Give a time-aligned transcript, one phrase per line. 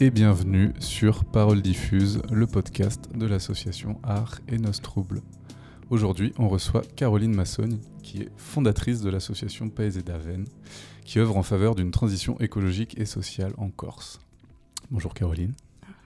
[0.00, 5.22] et bienvenue sur Parole Diffuse, le podcast de l'association Art et Nos Troubles.
[5.90, 10.44] Aujourd'hui, on reçoit Caroline Massoni, qui est fondatrice de l'association Pays et d'Aven,
[11.04, 14.20] qui œuvre en faveur d'une transition écologique et sociale en Corse.
[14.92, 15.54] Bonjour Caroline.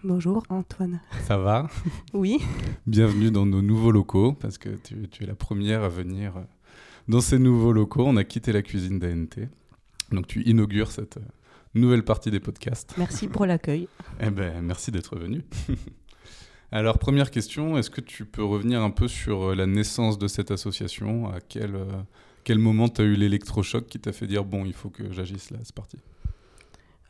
[0.03, 1.01] Bonjour Antoine.
[1.25, 1.69] Ça va?
[2.15, 2.39] Oui.
[2.87, 6.33] Bienvenue dans nos nouveaux locaux, parce que tu, tu, es la première à venir
[7.09, 8.05] dans ces nouveaux locaux.
[8.07, 9.49] On a quitté la cuisine d'ANT.
[10.11, 11.19] Donc tu inaugures cette
[11.75, 12.95] nouvelle partie des podcasts.
[12.99, 13.89] Merci pour l'accueil.
[14.21, 15.43] eh ben, merci d'être venu.
[16.75, 20.27] Alors, première question, est-ce que tu peux revenir un peu sur euh, la naissance de
[20.27, 21.29] cette association?
[21.29, 21.85] À quel, euh,
[22.45, 25.51] quel moment tu as eu l'électrochoc qui t'a fait dire bon, il faut que j'agisse
[25.51, 25.99] là, c'est parti?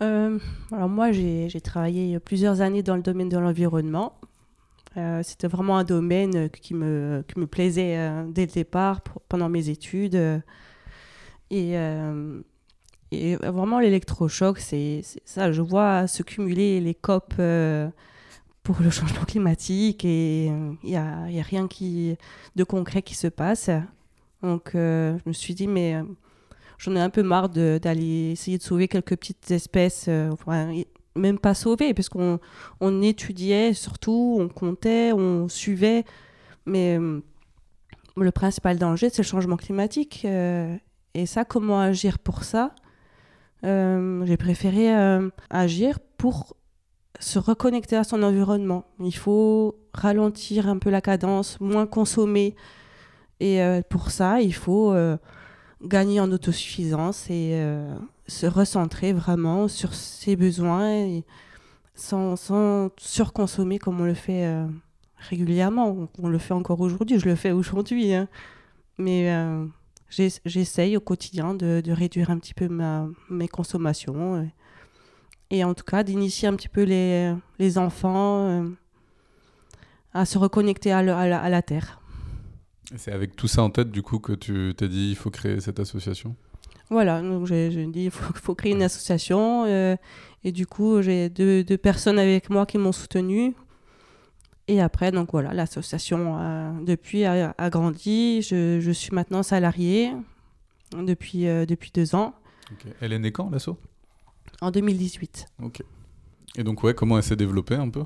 [0.02, 0.38] Euh,
[0.72, 4.18] Alors, moi, j'ai travaillé plusieurs années dans le domaine de l'environnement.
[4.96, 7.96] Euh, C'était vraiment un domaine qui me, qui me plaisait
[8.30, 10.42] dès le départ pour, pendant mes études.
[11.50, 11.76] Et,
[13.12, 15.52] et vraiment, l'électrochoc, c'est ça.
[15.52, 17.90] Je vois se cumuler les COP euh,
[18.62, 21.68] pour le changement climatique et il n'y a, rien
[22.56, 23.68] de concret qui se passe.
[24.42, 26.04] Donc, euh, je me suis dit, mais euh,
[26.78, 30.08] j'en ai un peu marre d'aller essayer de sauver quelques petites espèces.
[31.14, 32.40] Même pas sauver, parce qu'on
[32.80, 36.06] on étudiait surtout, on comptait, on suivait.
[36.64, 40.24] Mais le principal danger, c'est le changement climatique.
[40.24, 42.74] et ça, comment agir pour ça?
[42.74, 42.91] euh,
[43.62, 46.56] j'ai préféré euh, agir pour
[47.20, 48.84] se reconnecter à son environnement.
[49.00, 52.56] Il faut ralentir un peu la cadence, moins consommer.
[53.40, 55.16] Et euh, pour ça, il faut euh,
[55.84, 57.94] gagner en autosuffisance et euh,
[58.26, 61.22] se recentrer vraiment sur ses besoins
[61.94, 64.66] sans, surconsommer comme on le fait euh,
[65.16, 66.08] régulièrement.
[66.20, 68.14] On le fait encore aujourd'hui, je le fais aujourd'hui.
[68.14, 68.28] Hein.
[68.98, 69.64] Mais euh,
[70.12, 75.74] j'essaye au quotidien de, de, réduire un petit peu ma, mes consommations et, et en
[75.74, 78.68] tout cas d'initier un petit peu les, les enfants euh,
[80.12, 82.00] à se reconnecter à, le, à, la, à la, terre.
[82.96, 85.60] C'est avec tout ça en tête du coup que tu t'es dit il faut créer
[85.60, 86.36] cette association?
[86.90, 89.96] Voilà, donc j'ai dit il faut, faut, créer une association euh,
[90.44, 93.54] et du coup j'ai deux, deux personnes avec moi qui m'ont soutenu
[94.68, 98.42] et après, donc voilà, l'association euh, depuis a, a, grandi.
[98.42, 100.12] Je, je, suis maintenant salariée
[100.96, 102.34] depuis, euh, depuis deux ans.
[102.72, 102.90] Okay.
[103.00, 103.76] Elle est née quand, l'asso?
[104.60, 105.46] En 2018.
[105.62, 105.82] Ok.
[106.56, 108.04] Et donc, ouais, comment elle s'est développée un peu?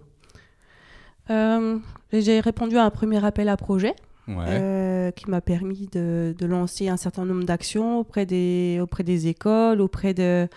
[1.28, 1.78] Euh,
[2.12, 3.94] J'ai répondu à un premier appel à projet
[4.28, 5.12] ouais.
[5.14, 9.80] qui m'a permis de, de, lancer un certain nombre d'actions auprès des, auprès des écoles,
[9.80, 10.48] auprès, de,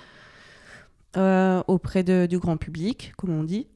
[1.68, 3.68] auprès de, du grand public, comme on dit.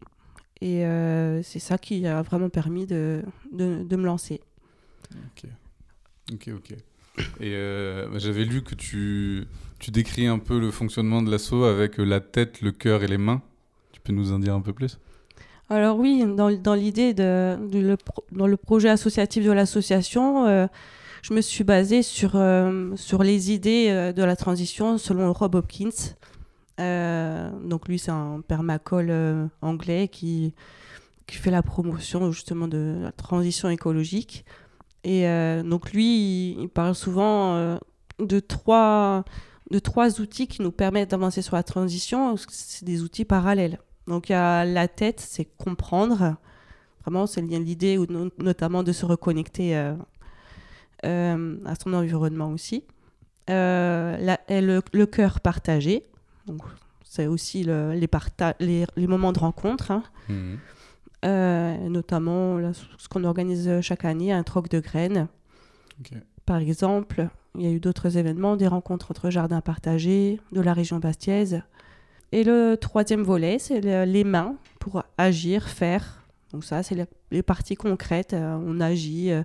[0.66, 4.40] Et euh, c'est ça qui a vraiment permis de, de, de me lancer.
[5.12, 5.50] Ok,
[6.32, 6.78] ok, ok.
[7.42, 9.44] Et euh, j'avais lu que tu,
[9.80, 13.18] tu décris un peu le fonctionnement de l'assaut avec la tête, le cœur et les
[13.18, 13.42] mains.
[13.92, 15.00] Tu peux nous en dire un peu plus?
[15.70, 17.98] Alors oui, dans, dans l'idée de, de le,
[18.32, 20.68] dans le projet associatif de l'association, euh,
[21.24, 26.16] je me suis basée sur, euh, sur les idées de la transition selon Rob Hopkins.
[26.80, 30.54] Euh, donc lui, c'est un permacole euh, anglais qui,
[31.28, 34.46] qui fait la promotion justement de la transition écologique.
[35.04, 37.78] Et euh, donc lui, il, parle souvent
[38.20, 39.26] de, trois,
[39.70, 42.36] de trois outils qui nous permettent d'avancer sur la transition.
[42.50, 43.80] C'est des outils parallèles.
[44.08, 46.36] Donc il y a la tête, c'est comprendre.
[47.02, 48.00] Vraiment, c'est l'idée
[48.38, 49.76] notamment de se reconnecter
[51.04, 52.86] à son environnement aussi.
[53.50, 56.06] La, le cœur partagé,
[56.46, 56.62] donc,
[57.04, 58.10] c'est aussi le, les,
[58.60, 60.04] les, les, moments de rencontre, hein.
[60.30, 60.56] mmh.
[61.26, 65.28] euh, notamment là, ce qu'on organise chaque année, un troc de graines.
[66.00, 66.18] Okay.
[66.46, 70.74] Par exemple, il y a eu d'autres événements, des rencontres entre jardins partagés de la
[70.74, 71.62] région bastiaise.
[72.32, 76.24] Et le troisième volet, c'est le, les mains pour agir, faire.
[76.52, 78.34] Donc ça, c'est les, parties concrètes.
[78.34, 79.44] Euh, on agit euh,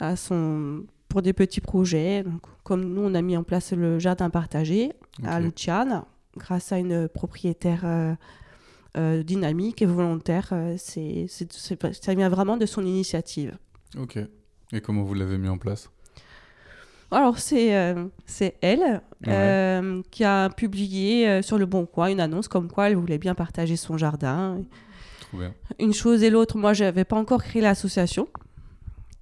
[0.00, 2.22] à son, pour des petits projets.
[2.22, 5.28] Donc, comme nous, on a mis en place le jardin partagé okay.
[5.28, 6.04] à Luciane
[6.36, 8.14] grâce à une propriétaire euh,
[8.96, 10.50] euh, dynamique et volontaire.
[10.52, 13.56] Euh, c'est, ça vient vraiment de son initiative.
[13.98, 14.18] Ok.
[14.72, 15.90] Et comment vous l'avez mis en place?
[17.12, 19.28] Alors, c'est, euh, c'est elle ouais.
[19.28, 23.18] euh, qui a publié euh, sur Le Bon Coin une annonce comme quoi elle voulait
[23.18, 24.60] bien partager son jardin.
[25.20, 25.54] Trop bien.
[25.78, 28.26] Une chose et l'autre, moi, je n'avais pas encore créé l'association.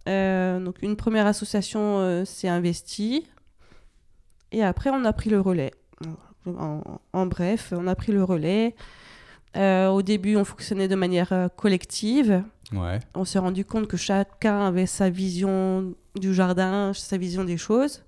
[0.08, 3.26] Euh, donc, une première association s'est investie.
[4.50, 5.72] Et après, on a pris le relais.
[6.46, 6.82] En,
[7.12, 8.75] en, bref, on a pris le relais.
[9.56, 12.43] Euh, au début, on fonctionnait de manière euh, collective.
[12.73, 12.99] Ouais.
[13.14, 18.05] On s'est rendu compte que chacun avait sa vision du jardin, sa vision des choses.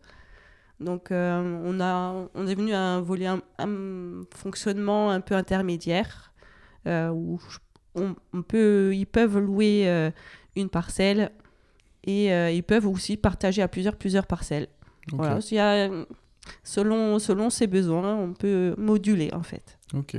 [0.80, 5.34] Donc, euh, on, a, on est venu à un volet, un, un fonctionnement un peu
[5.34, 6.32] intermédiaire.
[6.86, 7.40] euh, où
[7.94, 10.10] on, on peut, ils peuvent louer
[10.54, 11.30] une parcelle
[12.04, 14.68] et ils peuvent aussi partager à plusieurs plusieurs parcelles.
[15.12, 15.18] Ok.
[15.18, 15.88] Voilà, il y a,
[16.62, 19.78] selon, selon ses besoins, on peut moduler en fait.
[19.94, 20.16] Ok.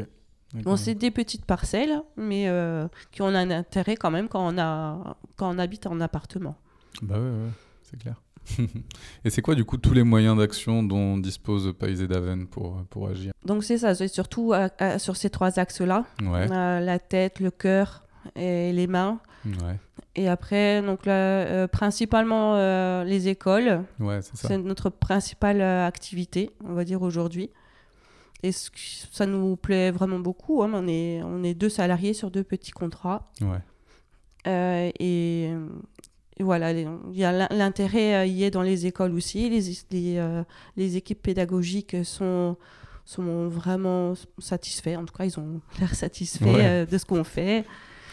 [0.63, 4.57] Bon, c'est des petites parcelles, mais euh, qui ont un intérêt quand même quand on,
[4.57, 6.55] a, quand on habite en appartement.
[7.01, 7.51] Bah ouais, ouais,
[7.83, 8.21] c'est clair.
[9.25, 12.81] Et c'est quoi du coup tous les moyens d'action dont dispose Pays et Daven pour,
[12.89, 13.33] pour agir?
[13.45, 14.53] Donc c'est ça, c'est surtout
[14.97, 19.19] sur ces trois axes-là, Ouais, Euh, la tête, le cœur et les mains.
[19.45, 19.77] ouais,
[20.19, 26.49] Et après, donc là, euh, principalement euh, les écoles, ouais, c'est notre principale euh, activité,
[26.65, 27.51] on va dire aujourd'hui.
[28.43, 28.69] Et ce
[29.11, 30.63] ça nous plaît vraiment beaucoup.
[30.63, 33.25] hein, On, est, on est deux salariés sur deux petits contrats.
[33.41, 35.49] Ouais, et,
[36.37, 36.71] et voilà,
[37.51, 39.49] l'intérêt y est dans les écoles aussi.
[39.49, 39.61] Les,
[39.91, 40.41] les,
[40.77, 42.57] les équipes pédagogiques sont,
[43.05, 44.95] sont vraiment satisfaits.
[44.97, 46.85] En tout cas, ils ont l'air satisfaits Ouais.
[46.85, 47.65] de ce qu'on fait.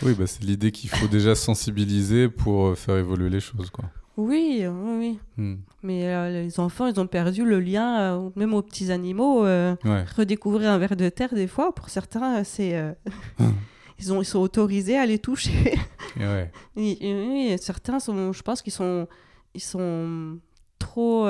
[0.03, 3.85] Oui, bah, c'est l'idée qu'il faut déjà sensibiliser pour euh, faire évoluer les choses, quoi.
[4.17, 5.19] Oui, oui.
[5.37, 5.57] Hmm.
[5.83, 9.45] Mais euh, les enfants, ils ont perdu le lien, euh, même aux petits animaux.
[9.45, 12.77] euh, Ouais, redécouvrir un ver de terre, des fois, pour certains, c'est.
[12.77, 12.93] euh,
[13.99, 15.75] ils, ont, ils sont autorisés à les toucher.
[16.17, 19.09] et ouais, oui, certains sont, je pense qu'ils sont,
[19.55, 20.39] ils sont
[20.79, 21.27] trop.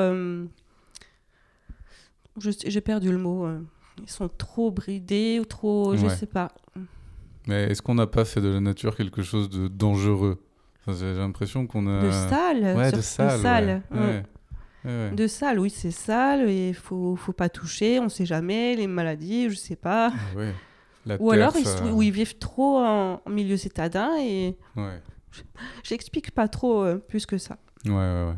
[2.38, 3.46] je- J'ai perdu le mot.
[4.02, 5.96] Ils sont trop bridés ou trop.
[5.96, 6.14] Je Ouais.
[6.16, 6.52] sais pas.
[7.46, 10.42] Mais est-ce qu'on n'a pas fait de la nature quelque chose de dangereux?
[10.86, 12.02] Enfin, J'ai l'impression qu'on a...
[12.02, 12.64] De sale.
[12.64, 13.40] Euh, Ouais, de sale.
[13.40, 13.98] sale, ouais.
[13.98, 14.06] ouais.
[14.06, 14.22] Ouais.
[14.84, 15.10] Ouais, ouais.
[15.12, 18.86] De sale, oui, c'est sale et il faut, faut pas toucher, on sait jamais, les
[18.86, 20.12] maladies, je sais pas.
[20.14, 20.40] Ah.
[21.06, 24.56] La Ou terre, alors ils, ça- sont- ou ils vivent trop en, milieu citadin et
[25.82, 27.58] j'explique pas trop euh, plus que ça.
[27.86, 27.98] Ouais, ouais,
[28.28, 28.34] ouais.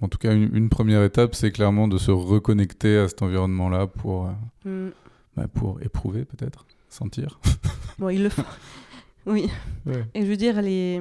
[0.00, 3.86] En tout cas, une, une première étape, c'est clairement de se reconnecter à cet environnement-là
[3.88, 4.30] pour, euh,
[4.64, 4.90] Mm.
[5.36, 7.38] bah, pour éprouver, peut-être, sentir.
[7.98, 8.44] Bon, ils le font.
[9.26, 9.50] oui.
[9.86, 10.04] Ouais.
[10.14, 11.00] Et je veux dire, les,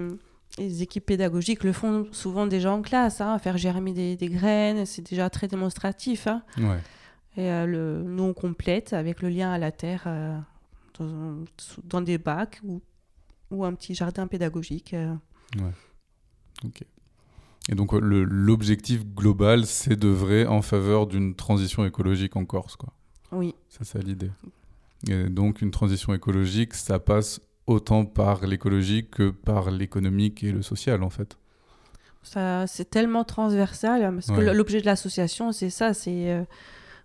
[0.57, 4.85] les équipes pédagogiques le font souvent déjà en classe, hein, faire germer des, des graines,
[4.87, 6.25] c'est déjà très démonstratif.
[6.25, 6.41] hein.
[6.57, 6.79] Ouais.
[7.37, 10.35] Et euh, le, nous, on complète avec le lien à la terre euh,
[10.97, 11.43] dans,
[11.83, 12.81] dans des bacs ou,
[13.51, 14.95] ou un petit jardin pédagogique.
[14.95, 15.13] euh.
[16.65, 16.81] Ok.
[17.69, 22.91] Et donc, l'objectif global, c'est d'œuvrer en faveur d'une transition écologique en Corse, quoi.
[23.31, 24.31] Oui, C'est ça l'idée.
[25.09, 30.61] Et donc, une transition écologique, ça passe autant par l'écologique que par l'économique et le
[30.61, 31.37] social, en fait.
[32.23, 36.43] ça, c'est tellement transversal hein, parce que l'objet de l'association, c'est ça, c'est euh,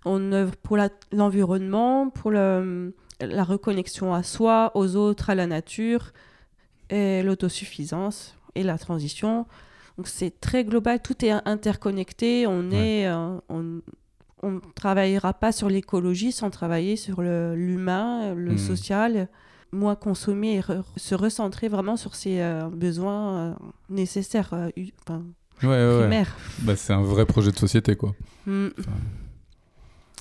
[0.04, 0.78] on œuvre pour
[1.12, 6.12] l'environnement, pour le- la reconnexion à soi, aux autres, à la nature,
[6.90, 9.46] et l'autosuffisance et la transition.
[9.96, 12.46] Donc c'est très global, tout est interconnecté.
[12.46, 13.02] On Ouais.
[13.02, 13.80] est, euh, on,
[14.42, 18.58] on travaillera pas sur l'écologie sans travailler sur l'humain, le Mhm.
[18.58, 19.28] social.
[19.74, 23.54] Moins consommer et re- se recentrer vraiment sur ses euh, besoins euh,
[23.88, 25.22] nécessaires, euh, hu- enfin,
[25.62, 26.00] Ouais, ouais, ouais.
[26.00, 26.36] primaires.
[26.62, 28.14] Bah, c'est un vrai projet de société, quoi.
[28.46, 28.68] Mm.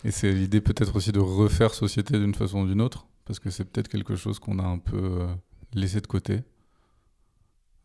[0.06, 3.50] Et c'est l'idée peut-être aussi de refaire société d'une façon ou d'une autre, parce que
[3.50, 5.28] c'est peut-être quelque chose qu'on a un peu euh,
[5.74, 6.44] laissé de côté,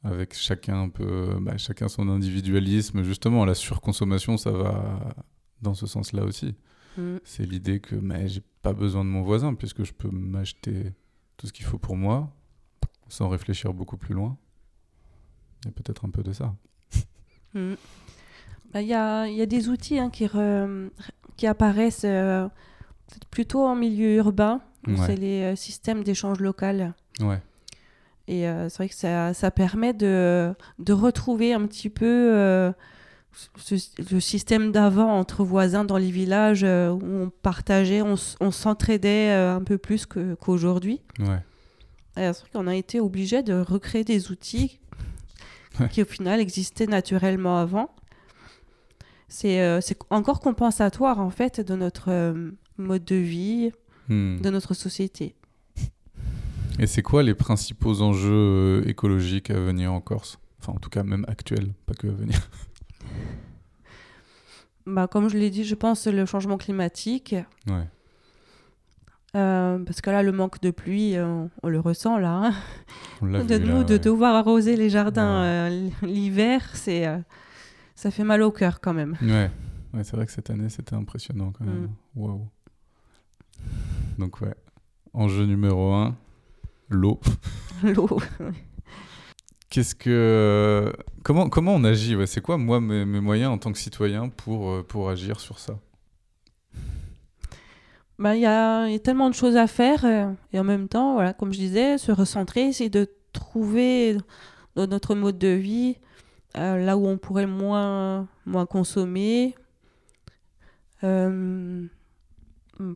[0.04, 3.02] avec chacun un peu, bah, chacun son individualisme.
[3.02, 5.14] Justement, la surconsommation, ça va
[5.62, 6.54] dans ce sens-là aussi.
[6.98, 7.16] Mm.
[7.24, 10.92] C'est l'idée que mais j'ai pas besoin de mon voisin, puisque je peux m'acheter
[11.36, 12.32] tout ce qu'il faut pour moi,
[13.08, 14.36] sans réfléchir beaucoup plus loin.
[15.64, 16.54] Il y a peut-être un peu de ça.
[17.54, 17.74] Mm.
[18.74, 20.90] Bah, Il y, a, y a des outils hein, qui, re-
[21.36, 22.48] qui apparaissent euh,
[23.30, 24.60] plutôt en milieu urbain.
[24.86, 24.94] Ouais.
[25.06, 26.92] C'est les euh, systèmes d'échange local.
[27.20, 27.40] Ouais,
[28.28, 32.04] Et euh, c'est vrai que ça, ça permet de, de retrouver un petit peu
[34.10, 39.30] le système d'avant entre voisins dans les villages euh, où on partageait, on, on s'entraidait
[39.30, 41.00] euh, un peu plus qu'aujourd'hui.
[41.20, 41.40] ouais,
[42.16, 44.78] Et C'est vrai qu'on a été obligé de recréer des outils
[45.80, 45.88] Ouais.
[45.90, 47.94] qui au final existaient naturellement avant.
[49.28, 52.34] C'est euh, encore compensatoire en fait de notre
[52.78, 53.72] mode de vie,
[54.08, 54.40] Hmm.
[54.40, 55.34] de notre société.
[56.78, 60.38] Et c'est quoi les principaux enjeux écologiques à venir en Corse?
[60.60, 62.38] Enfin, en tout cas, même actuels, pas que à venir.
[64.86, 67.34] Bah, comme je l'ai dit, je pense le changement climatique.
[67.66, 67.88] Ouais,
[69.34, 72.30] Euh, parce que là, le manque de pluie, euh, on, on le ressent là.
[72.46, 72.54] hein.
[73.20, 73.98] on De vu, nous, là, de ouais.
[73.98, 75.46] devoir arroser les jardins Ouais.
[75.46, 77.18] euh, l'hiver, c'est, euh,
[77.94, 79.16] ça fait mal au cœur quand même.
[79.20, 79.50] Ouais,
[79.92, 81.82] ouais c'est vrai que cette année, c'était impressionnant quand même.
[81.82, 81.90] Mm.
[82.14, 82.48] Waouh.
[84.18, 84.54] Donc, ouais.
[85.12, 86.14] Enjeu numéro un,
[86.88, 87.20] l'eau.
[87.82, 88.18] L'eau.
[89.68, 90.92] Qu'est-ce que.
[91.22, 94.28] Comment, comment on agit ouais, C'est quoi, moi, mes, mes moyens en tant que citoyen
[94.28, 95.78] pour, euh, pour agir sur ça?
[98.18, 100.88] Ben, il y, a, y a tellement de choses à faire euh, et en même
[100.88, 104.16] temps, voilà, comme je disais, se recentrer, c'est de trouver
[104.74, 105.96] dans notre mode de vie
[106.56, 109.54] euh, là où on pourrait moins, moins consommer,
[111.04, 111.86] euh,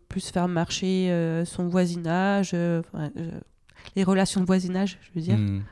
[0.09, 3.31] plus faire marcher euh, son voisinage, euh, enfin, euh,
[3.97, 5.37] les relations de voisinage, je veux dire.
[5.37, 5.63] Hmm.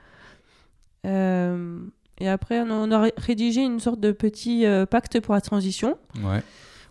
[1.06, 1.80] Euh,
[2.18, 6.42] et après, on a, rédigé une sorte de petit euh, pacte pour la transition Ouais.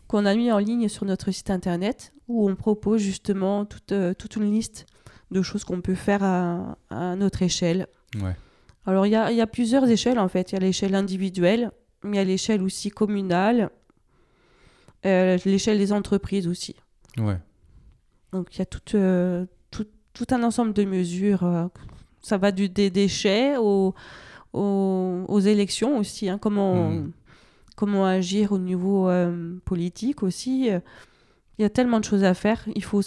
[0.08, 4.14] qu'on a mis en ligne sur notre site internet où on propose justement toute, euh,
[4.14, 4.86] toute une liste
[5.32, 7.88] de choses qu'on peut faire à, à notre échelle.
[8.22, 8.36] Ouais.
[8.86, 10.52] Alors, il y a, y a plusieurs échelles en fait.
[10.52, 11.72] Il y a l'échelle individuelle,
[12.04, 13.70] mais il y a l'échelle aussi communale,
[15.04, 16.76] l'échelle des entreprises aussi.
[17.18, 17.38] Ouais.
[18.32, 18.80] Donc, il y a tout,
[19.72, 21.70] tout, tout un ensemble de mesures.
[22.27, 23.93] Ça va du, des déchets aux,
[24.53, 26.29] aux, aux élections aussi.
[26.29, 27.12] hein, comment, Mhm.
[27.75, 30.67] comment agir au niveau euh, politique aussi.
[30.67, 32.63] Il y a tellement de choses à faire.
[32.75, 33.01] Il faut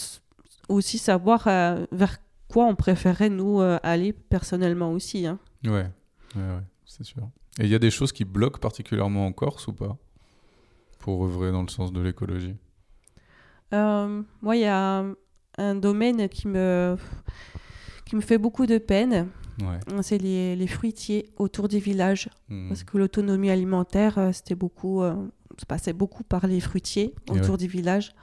[0.69, 2.17] aussi savoir euh, vers
[2.49, 5.27] quoi on préférerait, nous, euh, aller personnellement aussi.
[5.27, 5.39] hein.
[5.65, 5.87] Ouais.
[6.37, 7.23] Ouais, ouais, c'est sûr.
[7.59, 9.97] Et il y a des choses qui bloquent particulièrement en Corse ou pas?
[10.99, 12.57] Pour œuvrer dans le sens de l'écologie?
[13.73, 15.05] Euh, moi, il y a
[15.59, 16.97] un domaine qui me,
[18.11, 19.29] qui me fait beaucoup de peine.
[19.61, 20.03] Ouais.
[20.03, 22.29] C'est les, les fruitiers autour des villages.
[22.49, 22.67] Hmm.
[22.67, 25.15] Parce que l'autonomie alimentaire, euh, c'était beaucoup, euh,
[25.59, 27.59] se passait beaucoup par les fruitiers autour ouais.
[27.59, 28.17] des villages.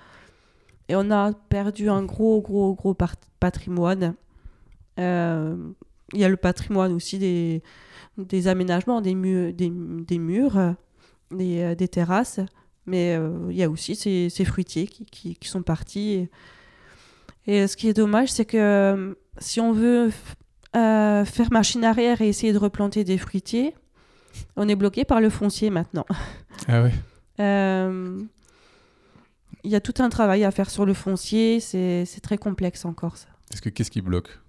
[0.89, 2.95] Et on a perdu un gros, gros, gros
[3.39, 4.15] patrimoine.
[4.99, 5.55] Euh,
[6.13, 7.63] Il y a le patrimoine aussi des,
[8.17, 10.73] des aménagements, des, mu- des, des murs, euh,
[11.31, 12.41] des, des terrasses.
[12.85, 16.09] Mais euh, il y a aussi ces, ces fruitiers qui, qui, qui sont partis.
[16.15, 16.29] Et,
[17.45, 20.11] et ce qui est dommage, c'est que si on veut
[20.75, 23.75] euh, faire machine arrière et essayer de replanter des fruitiers,
[24.55, 26.05] on est bloqué par le foncier maintenant.
[26.67, 26.93] Ah ouais.
[27.39, 28.19] Euh,
[29.63, 32.93] Il y a tout un travail à faire sur le foncier, c'est très complexe en
[32.93, 33.27] Corse.
[33.53, 34.39] Est-ce que qu'est-ce qui bloque?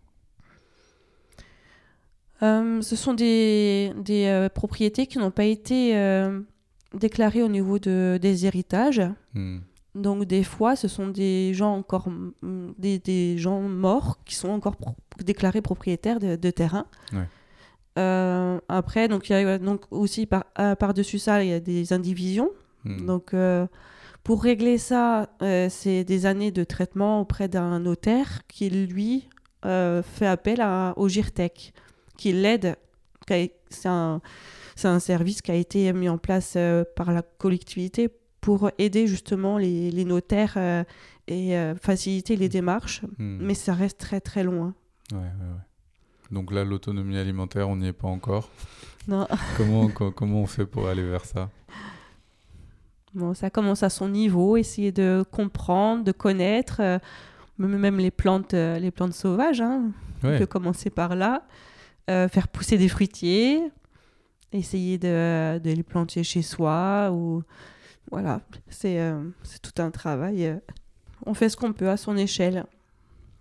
[2.43, 6.41] Euh, ce sont des, des euh, propriétés qui n'ont pas été euh,
[6.95, 9.03] déclarées au niveau de, des héritages.
[9.35, 9.59] Hmm.
[9.95, 12.09] Donc des fois, ce sont des gens encore
[12.43, 16.87] des, des gens morts qui sont encore pro- déclarés propriétaires de, de terrain.
[17.13, 17.27] Ouais.
[17.99, 21.53] Euh, après, donc il y a donc aussi par euh, par dessus ça, il y
[21.53, 22.51] a des indivisions.
[22.85, 23.07] Hmm.
[23.07, 23.67] Donc, euh,
[24.23, 29.29] pour régler ça, euh, c'est des années de traitement auprès d'un notaire qui, lui,
[29.63, 31.73] fait appel à, au GIRTEC,
[32.17, 32.77] qui l'aide.
[33.71, 34.21] C'est un,
[34.85, 36.57] un service qui a été mis en place
[36.95, 38.09] par la collectivité
[38.49, 40.83] pour aider justement les, les notaires euh,
[41.27, 43.03] et euh, faciliter les démarches.
[43.19, 43.37] Hmm.
[43.43, 44.73] Mais ça reste très très loin.
[45.13, 46.31] Ouais, ouais, ouais.
[46.31, 48.49] Donc là, l'autonomie alimentaire, on n'y est pas encore.
[49.07, 49.29] Non.
[49.59, 51.51] comment, co- comment on fait pour aller vers ça?
[53.13, 56.99] Bon, ça commence à son niveau, essayer de comprendre, de connaître, euh,
[57.59, 59.61] même les plantes, les plantes sauvages.
[59.61, 59.91] Hein.
[60.23, 61.43] On peut commencer par là,
[62.07, 63.61] faire pousser des fruitiers,
[64.55, 67.43] essayer de, de les planter chez soi ou
[68.11, 70.47] voilà, c'est euh, c'est tout un travail.
[70.47, 70.59] euh.
[71.27, 72.65] On fait ce qu'on peut à son échelle.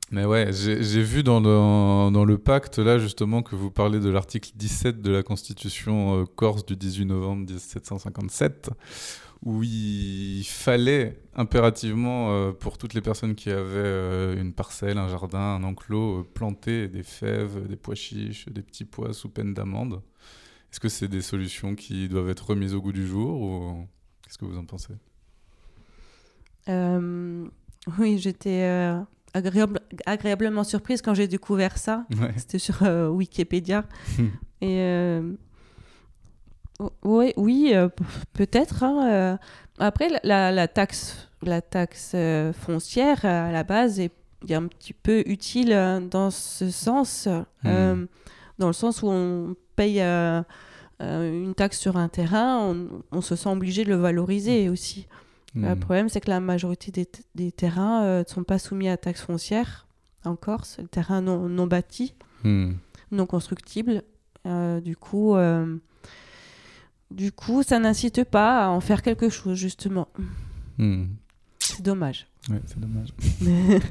[0.10, 5.02] Mais ouais, j'ai vu dans le, pacte, là, justement, que vous parlez de l'article 17
[5.02, 8.70] de la Constitution euh, corse du 18 novembre 1757,
[9.44, 15.64] où il fallait impérativement, pour toutes les personnes qui avaient une parcelle, un jardin, un
[15.64, 20.02] enclos, planter des fèves, des pois chiches, des petits pois sous peine d'amende.
[20.72, 23.88] Est-ce que c'est des solutions qui doivent être remises au goût du jour ou?
[24.28, 24.94] Qu'est-ce que vous en pensez?
[26.70, 27.46] Euh,
[27.98, 29.00] oui, j'étais euh,
[29.34, 32.06] agréable, agréablement surprise quand j'ai découvert ça.
[32.20, 32.34] Ouais.
[32.36, 33.86] C'était sur euh, Wikipédia.
[34.62, 35.20] Et
[37.04, 37.74] ouais, oui,
[38.34, 38.84] peut-être.
[38.84, 39.40] hein.
[39.80, 44.12] Après, la- taxe, la taxe euh, foncière, à la base, est,
[44.50, 45.70] est un petit peu utile
[46.10, 47.30] dans ce sens.
[47.66, 48.06] euh,
[48.60, 50.02] dans le sens où on paye
[51.02, 55.08] euh, une taxe sur un terrain, on, on se sent obligé de le valoriser aussi.
[55.56, 55.80] Le Hmm.
[55.80, 59.22] problème, c'est que la majorité des, des terrains euh, ne sont pas soumis à taxe
[59.22, 59.88] foncière
[60.26, 62.14] en Corse, les terrains non, non bâtis
[62.44, 62.74] Hmm.
[63.12, 64.04] non constructibles.
[64.46, 65.36] Euh, du coup,
[67.10, 70.10] du coup, ça n'incite pas à en faire quelque chose justement.
[71.60, 72.28] C'est dommage.
[72.50, 73.10] Ouais, c'est dommage.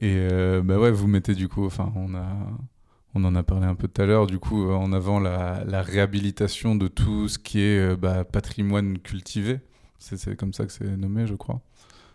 [0.00, 0.28] Et
[0.62, 2.26] bah ouais, vous mettez du coup, enfin, on a,
[3.16, 5.64] on en a parlé un peu tout à l'heure, du coup, euh, en avant la,
[5.64, 9.60] la réhabilitation de tout ce qui est euh, bah, patrimoine cultivé.
[9.98, 11.60] C'est comme ça que c'est nommé, je crois.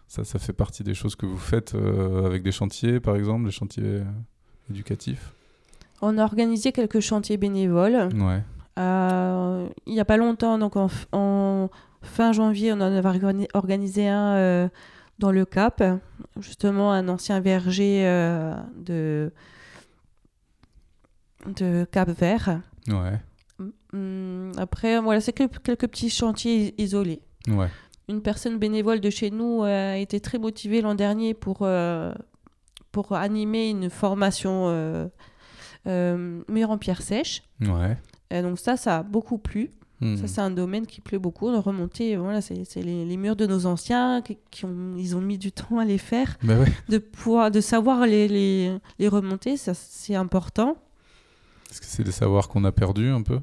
[0.07, 3.45] Ça, ça fait partie des choses que vous faites euh, avec des chantiers, par exemple,
[3.45, 4.03] des chantiers euh,
[4.69, 5.33] éducatifs?
[6.01, 8.09] On a organisé quelques chantiers bénévoles.
[8.13, 8.43] Ouais.
[8.79, 11.69] Euh, il n'y a pas longtemps, donc en, en
[12.01, 14.69] fin janvier, on en avait organi- organisé un
[15.19, 15.83] dans le Cap,
[16.39, 18.01] justement un ancien verger
[18.75, 19.31] de,
[21.47, 22.61] de Cap Vert.
[22.87, 23.19] Ouais.
[23.93, 27.21] Hum, Après, voilà, c'est quelques, quelques petits chantiers isolés.
[27.47, 27.67] Ouais.
[28.09, 32.13] Une personne bénévole de chez nous euh, a été très motivée l'an dernier pour, euh,
[32.91, 35.07] pour animer une formation euh,
[35.87, 37.43] euh, mur en pierre sèche.
[37.61, 37.97] Ouais.
[38.29, 39.71] Et donc ça, ça a beaucoup plu.
[39.99, 40.15] Hmm.
[40.17, 41.51] Ça, c'est un domaine qui plaît beaucoup.
[41.51, 45.15] De remonter, voilà, c'est c'est les, les murs de nos anciens qui, qui ont, ils
[45.15, 46.37] ont mis du temps à les faire.
[46.41, 46.65] Bah ouais.
[46.89, 50.75] De pouvoir, de savoir les, les, les remonter, ça, c'est important.
[51.71, 53.39] Est-ce que c'est des savoirs qu'on a perdus un peu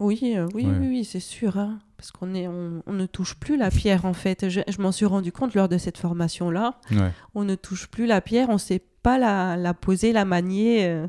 [0.00, 0.76] Oui, euh, oui, Ouais.
[0.78, 1.56] oui, oui, c'est sûr.
[1.58, 1.78] hein.
[1.96, 4.48] parce qu'on est, on, on ne touche plus la pierre en fait.
[4.50, 6.78] Je, je m'en suis rendu compte lors de cette formation-là.
[6.90, 7.10] Ouais.
[7.34, 10.86] On ne touche plus la pierre, on ne sait pas la, la poser, la manier.
[10.86, 11.06] euh.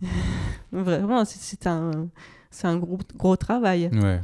[0.72, 2.08] Vraiment, c'est- un,
[2.76, 3.90] gros, gros travail.
[3.92, 4.20] Ouais.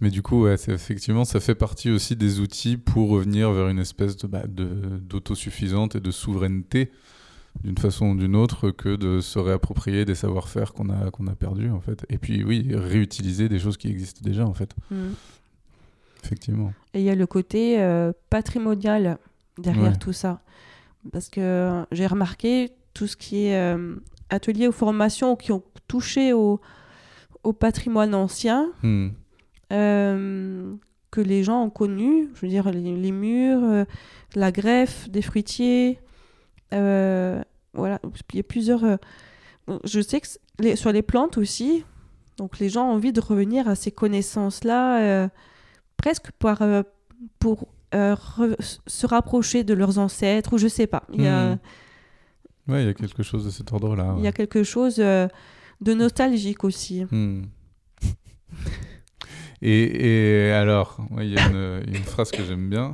[0.00, 3.78] Mais du coup, ouais, effectivement, ça fait partie aussi des outils pour revenir vers une
[3.80, 6.90] espèce de, bah, d'autosuffisante et de souveraineté
[7.64, 11.34] d'une façon ou d'une autre que de se réapproprier des savoir-faire qu'on a, qu'on a
[11.34, 12.06] perdus en fait.
[12.08, 14.74] Et puis oui, réutiliser des choses qui existent déjà en fait.
[14.90, 15.08] Mm.
[16.24, 16.72] Effectivement.
[16.94, 19.18] Et il y a le côté euh, patrimonial
[19.56, 19.98] derrière Ouais.
[19.98, 20.40] tout ça.
[21.12, 23.96] Parce que j'ai remarqué tout ce qui est euh,
[24.30, 26.60] atelier ou formation qui ont touché au,
[27.44, 29.08] au patrimoine ancien, Hmm.
[29.72, 30.74] euh,
[31.10, 33.86] que les gens ont connu, je veux dire les, les murs,
[34.34, 35.98] la greffe des fruitiers,
[36.72, 37.42] euh,
[37.74, 38.00] voilà,
[38.32, 38.84] il y a plusieurs...
[38.84, 38.96] euh,
[39.84, 40.26] je sais que
[40.58, 41.84] les- sur les plantes aussi,
[42.36, 45.28] donc les gens ont envie de revenir à ces connaissances-là, euh,
[45.96, 46.62] presque par,
[47.38, 48.56] pour re-
[48.86, 51.02] se rapprocher de leurs ancêtres, ou je sais pas.
[51.12, 51.58] Il y a, Hmm.
[52.68, 54.14] Ouais, il y a quelque chose de cet ordre-là.
[54.18, 55.28] il y a quelque chose de
[55.94, 57.04] nostalgique aussi.
[57.10, 57.44] Hmm.
[59.60, 62.92] Et, et alors, ouais, il y a une, une phrase que j'aime bien.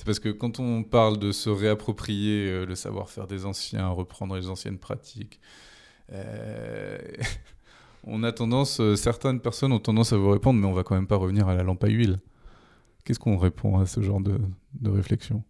[0.00, 4.34] C'est parce que quand on parle de se réapproprier euh, le savoir-faire des anciens, reprendre
[4.34, 5.40] les anciennes pratiques,
[6.10, 6.96] euh,
[8.04, 10.94] on a tendance, euh, certaines personnes ont tendance à vous répondre, mais on va quand
[10.94, 12.16] même pas revenir à la lampe à huile.
[13.04, 14.38] Qu'est-ce qu'on répond à ce genre de,
[14.80, 15.42] de réflexion?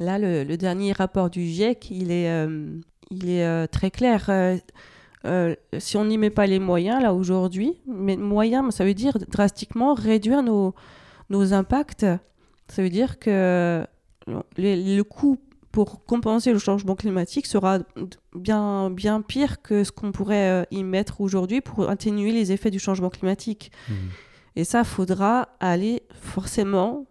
[0.00, 2.28] Là, le, dernier rapport du GIEC, il est,
[3.12, 4.28] il est très clair.
[5.78, 9.94] Si on n'y met pas les moyens, là, aujourd'hui, mais moyens, ça veut dire drastiquement
[9.94, 10.74] réduire nos,
[11.30, 12.06] nos impacts.
[12.68, 13.86] Ça veut dire que
[14.26, 14.42] le,
[14.96, 15.38] le coût
[15.72, 17.80] pour compenser le changement climatique sera
[18.34, 22.70] bien, bien pire que ce qu'on pourrait euh, y mettre aujourd'hui pour atténuer les effets
[22.70, 23.70] du changement climatique.
[23.88, 24.08] Hmm.
[24.56, 27.04] Et ça, faudra aller forcément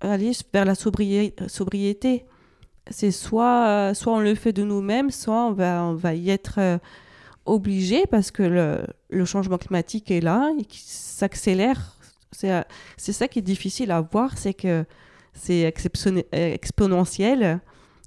[0.00, 2.26] aller vers la sobri- sobriété.
[2.90, 6.28] C'est soit, euh, soit on le fait de nous-mêmes, soit on va, on va y
[6.28, 6.78] être euh,
[7.46, 11.96] obligé parce que le, le changement climatique est là et qui s'accélère.
[12.32, 12.62] C'est euh,
[12.96, 14.84] c'est ça qui est difficile à voir, c'est que
[15.34, 17.60] c'est euh, exponentiel.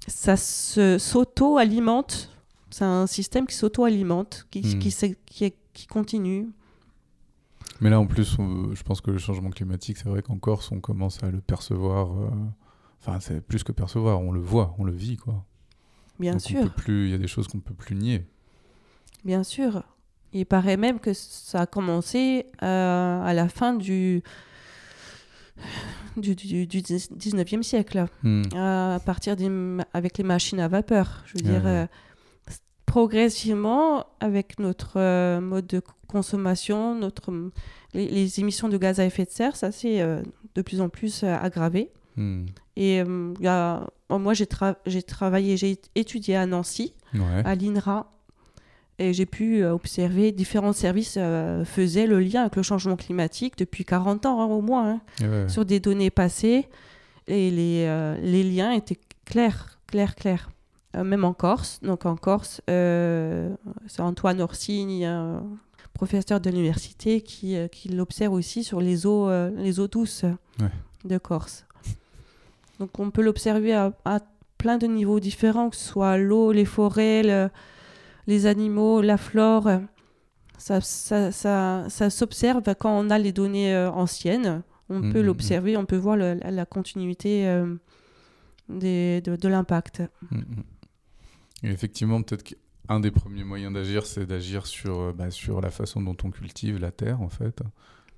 [0.06, 2.30] Ça se- s'auto-alimente.
[2.70, 4.78] C'est un système qui s'auto-alimente, qui, Hmm.
[4.78, 6.48] qui, qui, qui continue.
[7.80, 10.70] Mais là, en plus, on- je pense que le changement climatique, c'est vrai qu'en Corse,
[10.72, 12.10] on commence à le percevoir.
[12.20, 12.30] euh,
[13.04, 15.44] Enfin, c'est plus que percevoir, on le voit, on le vit, quoi.
[16.20, 16.72] Bien Donc, sûr.
[16.86, 18.24] il y a des choses qu'on peut plus nier.
[19.24, 19.82] Bien sûr.
[20.32, 24.22] Il paraît même que ça a commencé euh, à la fin du,
[26.16, 28.42] du, du, du 19e siècle, Hmm.
[28.56, 29.50] à partir des,
[29.92, 31.22] avec les machines à vapeur.
[31.26, 31.70] Je veux Ouais, dire, ouais.
[31.70, 31.86] euh,
[32.86, 37.32] progressivement, avec notre euh, mode de consommation, notre,
[37.94, 40.22] les, les émissions de gaz à effet de serre, ça s'est euh,
[40.54, 41.90] de plus en plus euh, aggravé.
[42.16, 42.44] Hmm.
[42.76, 43.32] Et euh,
[44.10, 47.42] moi, j'ai tra- j'ai travaillé, j'ai étudié à Nancy Ouais.
[47.44, 48.10] à l'INRA.
[49.02, 53.54] Et j'ai pu euh, observer différents services euh, faisaient le lien avec le changement climatique
[53.58, 55.48] depuis 40 ans hein, au moins, hein, Et ouais, ouais.
[55.48, 56.68] sur des données passées.
[57.26, 60.50] Et les, euh, les liens étaient clairs, clairs, clairs.
[60.96, 61.80] Euh, même en Corse.
[61.82, 65.42] Donc en Corse, c'est Antoine Orsini, un
[65.94, 70.24] professeur de l'université, qui, qui l'observe aussi sur les eaux, les eaux douces
[70.60, 70.68] Ouais.
[71.04, 71.64] de Corse.
[72.78, 74.20] Donc on peut l'observer à, à
[74.58, 77.48] plein de niveaux différents, que ce soit l'eau, les forêts, le-
[78.26, 79.68] les animaux, la flore.
[80.58, 84.62] Ça, ça, ça, ça s'observe quand on a les données euh, anciennes.
[84.88, 85.26] On Mhm, peut mhm.
[85.26, 87.74] l'observer, on peut voir le- la, la continuité euh,
[88.68, 90.02] des, de, de l'impact.
[91.62, 96.00] Effectivement, peut-être qu'un des premiers moyens d'agir, c'est d'agir sur, euh, bah, sur la façon
[96.02, 97.62] dont on cultive la terre, en fait.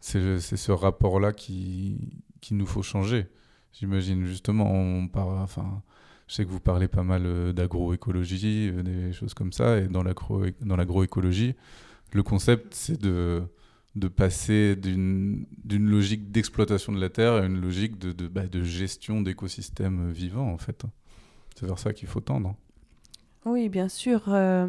[0.01, 3.27] C'est c'est ce rapport-là qui, qui nous faut changer.
[3.73, 5.83] J'imagine, justement, on parle, enfin,
[6.27, 9.89] je sais que vous parlez pas mal euh, d'agroécologie, euh, des choses comme ça, et
[9.89, 11.55] dans l'agro- dans l'agroécologie,
[12.13, 13.43] le concept, c'est de,
[13.97, 18.63] de passer d'une logique d'exploitation de la Terre à une logique de, de, bah, de
[18.63, 20.85] gestion d'écosystèmes vivants, en fait.
[21.57, 22.57] C'est vers ça qu'il faut tendre.
[23.45, 24.23] Oui, bien sûr.
[24.29, 24.69] Euh,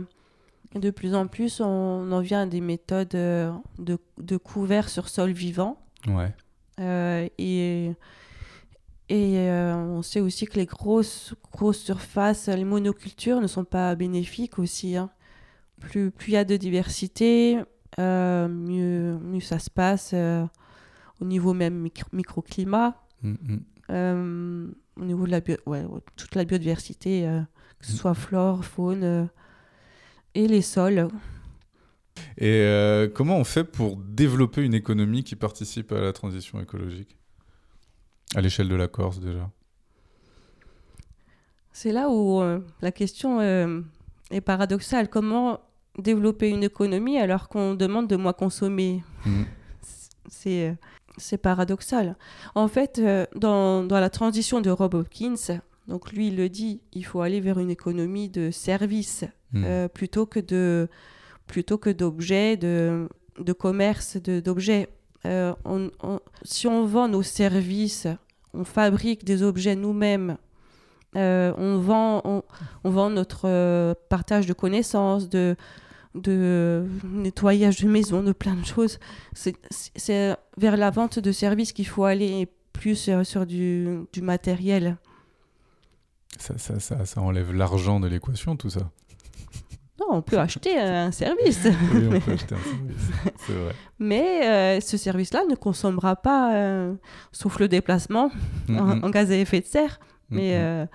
[0.75, 5.31] de plus en plus, on en vient à des méthodes de, de couvert sur sol
[5.31, 5.79] vivant.
[6.07, 6.33] Ouais.
[6.79, 7.91] Euh, et
[9.09, 14.57] et on sait aussi que les grosses, grosses surfaces, les monocultures ne sont pas bénéfiques
[14.57, 14.95] aussi.
[14.95, 15.11] Hein.
[15.79, 17.59] Plus il y a de diversité,
[17.99, 22.99] mieux, mieux ça se passe au niveau même microclimat.
[23.21, 23.35] Mm,
[23.89, 24.73] mm.
[24.97, 27.27] au niveau de la ouais, toute la biodiversité
[27.79, 29.25] que ce soit flore, faune euh,
[30.33, 31.07] et les sols.
[32.37, 37.17] Et euh, comment on fait pour développer une économie qui participe à la transition écologique?
[38.33, 39.49] À l'échelle de la Corse déjà
[41.71, 45.09] C'est là où euh, la question est paradoxale.
[45.09, 45.59] Comment
[45.97, 49.03] développer une économie alors qu'on demande de moins consommer?
[49.25, 49.43] Mmh.
[50.27, 50.75] C'est
[51.17, 52.17] c'est paradoxal.
[52.55, 53.01] En fait,
[53.35, 57.39] dans, dans, la transition de Rob Hopkins, donc lui, il le dit, il faut aller
[57.39, 59.23] vers une économie de services
[59.55, 60.89] euh, plutôt que de
[61.47, 63.07] plutôt que d'objets, de,
[63.39, 64.89] de commerce d'objets.
[65.25, 65.53] Euh,
[66.43, 68.07] si on vend nos services,
[68.53, 70.37] on fabrique des objets nous-mêmes,
[71.15, 72.21] euh, on, vend,
[72.83, 75.55] on, vend notre partage de connaissances, de,
[77.03, 78.99] nettoyage de maison, de plein de choses.
[79.33, 84.97] C'est vers la vente de services qu'il faut aller plus sur, sur du, du matériel.
[86.37, 88.91] Ça, ça, ça, ça enlève l'argent de l'équation, tout ça.
[90.09, 91.67] Non, on peut acheter un service.
[91.93, 93.11] oui, on peut acheter un service,
[93.45, 93.75] c'est vrai.
[93.99, 96.93] Mais euh, ce service-là ne consommera pas, euh,
[97.31, 98.31] sauf le déplacement
[98.69, 99.99] en, gaz à effet de serre.
[100.29, 100.85] Mais euh,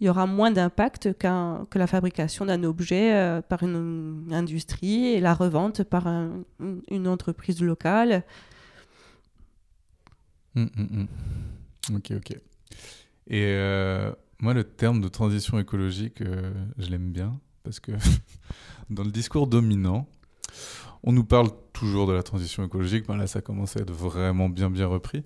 [0.00, 5.34] il y aura moins d'impact que la fabrication d'un objet par une, industrie et la
[5.34, 8.22] revente par une entreprise locale.
[10.56, 12.36] ok, ok.
[13.26, 13.56] Et
[14.40, 17.92] moi, le terme de transition écologique, euh, je l'aime bien parce que
[18.90, 20.08] dans le discours dominant,
[21.02, 24.48] on nous parle toujours de la transition écologique, mais là ça commence à être vraiment
[24.48, 25.24] bien bien repris,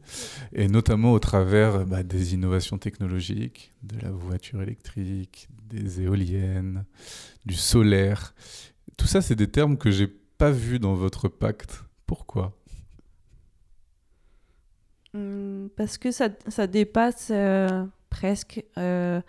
[0.53, 6.85] et notamment au travers bah, des innovations technologiques, de la voiture électrique, des éoliennes,
[7.47, 8.35] du solaire.
[8.97, 11.85] Tout ça, c'est des termes que j'ai pas vus dans votre pacte.
[12.07, 12.53] Pourquoi?
[15.15, 17.85] Hmm, Parce que ça, ça dépasse euh,
[18.23, 19.21] presque euh,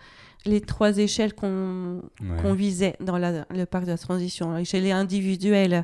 [0.45, 2.03] les trois échelles qu'on
[2.53, 4.55] visait dans le parc de la transition.
[4.55, 5.83] L'échelle individuelle,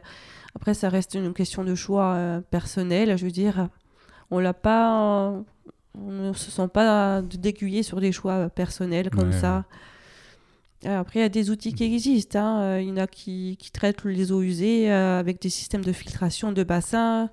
[0.55, 3.69] après ça reste une question de choix euh, personnel, je veux dire,
[4.29, 5.33] on l'a pas,
[5.95, 9.65] on ne se sent pas d'aiguiller sur des choix personnels comme ça.
[10.85, 12.39] Après, il y a des outils qui existent.
[12.39, 12.61] Hein.
[12.61, 15.91] Euh, il y en a qui, qui, traitent les eaux usées avec des systèmes de
[15.91, 17.29] filtration de bassins.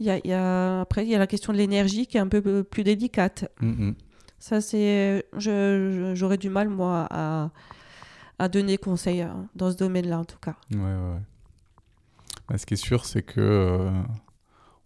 [0.00, 2.64] Il y a, après, il y a la question de l'énergie qui est un peu
[2.64, 3.50] plus délicate.
[3.60, 3.94] Mm, mm.
[4.38, 5.26] Ça, c'est.
[5.36, 7.50] J'aurais du mal, moi, à,
[8.38, 10.56] à donner conseil hein, dans ce domaine-là, en tout cas.
[10.72, 11.20] Ouais, ouais.
[12.48, 13.40] Bah, ce qui est sûr, c'est que.
[13.40, 13.90] Euh,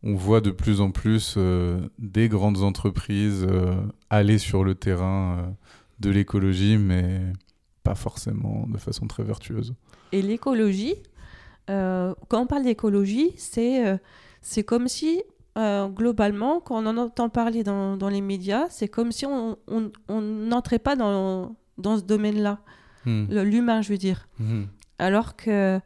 [0.02, 3.74] on voit de plus en plus euh, des grandes entreprises euh,
[4.08, 5.54] aller sur le terrain
[5.98, 7.20] de l'écologie, mais
[7.82, 9.74] pas forcément de façon très vertueuse.
[10.12, 10.94] Et l'écologie,
[11.66, 14.00] quand on parle d'écologie, c'est
[14.40, 15.22] c'est comme si
[15.58, 19.56] euh, globalement, quand on en entend parler dans, dans les médias, c'est comme si on
[20.08, 22.60] n'entrait pas dans, dans ce domaine-là,
[23.04, 23.40] hmm.
[23.40, 24.28] l'humain, je veux dire.
[24.38, 24.64] Hmm.
[24.98, 25.80] Alors que,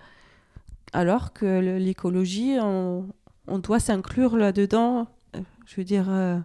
[0.93, 3.09] alors que l'écologie, on,
[3.47, 5.07] on, doit s'inclure là-dedans.
[5.35, 6.07] Euh, je veux dire.
[6.11, 6.39] Euh,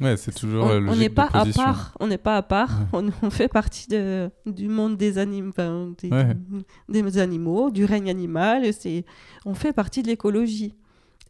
[0.00, 1.94] ouais, c'est toujours on n'est pas à part.
[2.00, 2.80] On n'est pas à part.
[2.92, 5.52] On, fait partie de, du monde des, anim
[5.98, 6.10] des,
[6.88, 8.64] des, animaux, du règne animal.
[9.44, 10.74] On fait partie de l'écologie.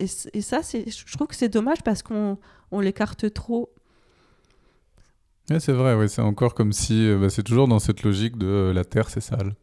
[0.00, 2.38] Et, et ça, je trouve que c'est dommage parce qu'on
[2.70, 3.72] on l'écarte trop.
[5.50, 8.38] Ouais, c'est vrai, ouais, c'est encore comme si euh, bah, c'est toujours dans cette logique
[8.38, 9.54] de euh, la terre c'est sale.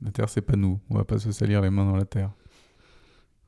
[0.00, 2.30] La terre c'est pas nous, on va pas se salir les mains dans la terre.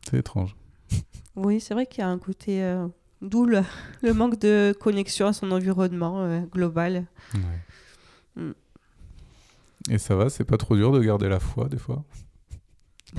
[0.09, 0.57] C'est étrange.
[1.37, 2.87] Oui, c'est vrai qu'il y a un côté euh,
[3.21, 3.65] d'où le,
[4.13, 7.07] manque de connexion à son environnement global.
[7.35, 8.43] Ouais.
[8.45, 8.53] Mm.
[9.91, 12.05] Et ça va, c'est pas trop dur de garder la foi des fois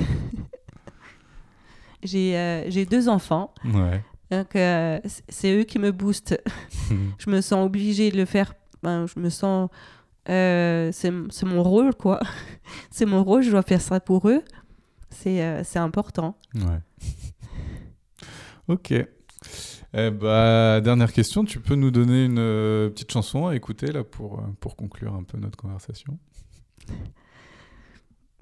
[2.13, 3.53] Euh, j'ai deux enfants.
[4.31, 6.41] Donc, euh, c'est eux qui me boostent.
[7.17, 8.53] je me sens obligée de le faire.
[8.83, 9.69] Ben, je me sens.
[10.29, 12.19] Euh, c'est mon rôle, quoi.
[12.91, 14.41] c'est mon rôle, je dois faire ça pour eux.
[15.11, 16.37] C'est important.
[16.55, 16.79] Ouais.
[18.67, 18.93] ok.
[19.97, 24.43] Eh bah, dernière question, tu peux nous donner une petite chanson à écouter là pour,
[24.59, 26.17] pour conclure un peu notre conversation?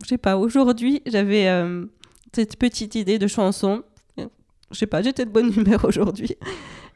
[0.02, 1.48] Je sais pas, aujourd'hui j'avais
[2.34, 3.84] cette petite idée de chanson.
[4.18, 6.36] je sais pas, j'étais de bonne humeur aujourd'hui.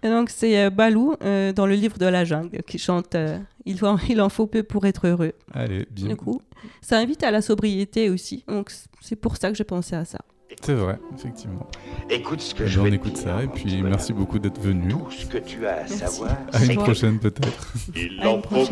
[0.03, 3.39] Et donc c'est euh, Balou euh, dans le livre de la jungle qui chante euh,
[3.65, 5.33] il, en, il en faut peu pour être heureux.
[5.53, 6.09] Allez, bien.
[6.09, 6.41] Du coup,
[6.81, 8.43] ça invite à la sobriété aussi.
[8.47, 8.71] Donc
[9.01, 10.19] c'est pour ça que j'ai pensé à ça.
[10.61, 11.67] C'est vrai, effectivement.
[12.09, 14.59] Écoute ce que Eh je bien, on écoute dire, ça et puis merci beaucoup d'être
[14.59, 14.89] venu.
[14.93, 15.97] Tout ce que tu as à Merci.
[15.97, 17.73] savoir, À une prochaine peut-être.
[17.95, 18.65] Il À en une faut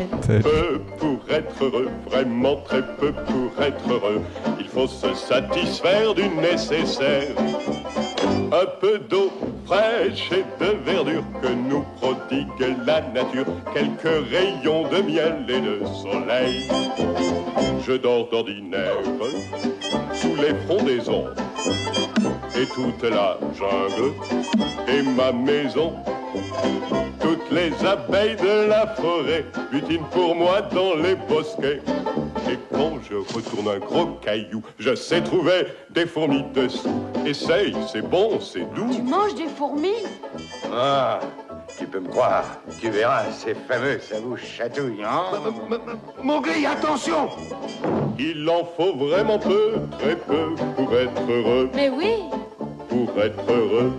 [0.44, 4.22] peu pour être heureux, vraiment très peu pour être heureux.
[4.60, 7.36] Il faut se satisfaire du nécessaire.
[8.56, 9.30] Un peu d'eau
[9.66, 13.46] fraîche et de verdure que nous prodigue la nature.
[13.74, 16.70] Quelques rayons de miel et de soleil.
[17.86, 18.96] Je dors d'ordinaire
[20.14, 21.26] sous les frondaisons.
[22.58, 24.14] Et toute la jungle
[24.88, 25.92] est ma maison.
[27.20, 31.82] Toutes les abeilles de la forêt butinent pour moi dans les bosquets.
[32.56, 37.04] Et quand je retourne un gros caillou, je sais trouver des fourmis dessous.
[37.26, 39.04] Essaye, c'est bon, c'est Tu doux.
[39.04, 40.06] manges des fourmis?
[40.74, 41.20] Ah,
[41.78, 42.46] tu peux me croire.
[42.80, 45.26] Tu verras, c'est fameux, ça vous chatouille, hein?
[46.24, 47.28] Mowgli, attention
[48.18, 52.14] Il en faut vraiment peu, très peu, pour être heureux, Mais oui
[52.88, 53.92] pour être heureux.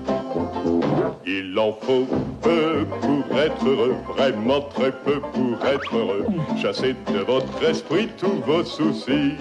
[1.27, 2.07] Il en faut
[2.43, 6.27] peu pour être heureux, vraiment très peu pour être heureux.
[6.61, 9.33] Chassez de votre esprit tous vos soucis.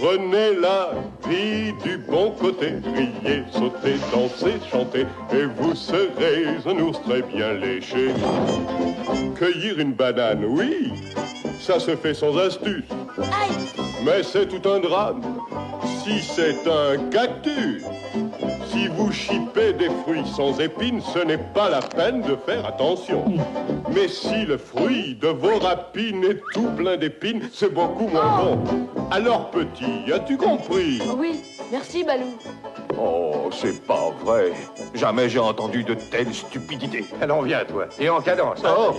[0.00, 0.90] Prenez la
[1.28, 7.52] vie du bon côté, riez, sautez, dansez, chantez, et vous serez un ours très bien
[7.52, 8.08] léché.
[9.36, 10.92] Cueillir une banane, oui,
[11.60, 12.84] ça se fait sans astuce,
[13.18, 15.22] Aïe mais c'est tout un drame
[16.04, 17.84] si c'est un cactus.
[18.72, 23.24] Si vous chipez des fruits sans épines, ce n'est pas la peine de faire attention.
[23.94, 28.58] Mais si le fruit de vos rapines est tout plein d'épines, c'est beaucoup moins bon.
[29.10, 31.02] Alors petit, as-tu compris?
[31.18, 31.38] Oui,
[31.70, 32.38] merci Balou.
[32.98, 34.52] Oh, c'est pas vrai.
[34.94, 37.04] Jamais j'ai entendu de telles stupidités.
[37.20, 38.64] Alors viens, toi, et en cadence.
[38.64, 38.74] hein.
[38.78, 38.94] Oh.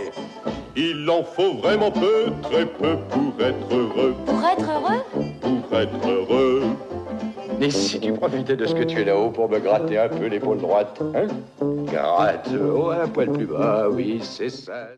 [0.75, 5.03] Il en faut vraiment peu, très peu pour être heureux, Pour être heureux?
[5.41, 6.63] Pour être heureux.
[7.61, 10.25] Et si tu profitais de ce que tu es là-haut pour me gratter un peu
[10.27, 11.27] l'épaule droite, hein?
[11.85, 14.89] Gratte, oh, un poil plus bas, oui, c'est ça.